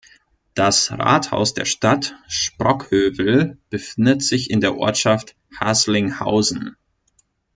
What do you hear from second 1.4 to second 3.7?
der Stadt Sprockhövel